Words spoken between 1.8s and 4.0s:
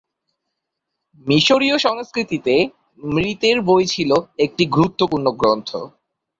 সংস্কৃতিতে মৃতের বই